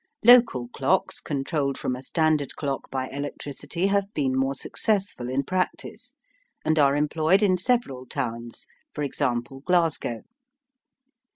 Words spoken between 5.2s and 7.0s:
in practice, and are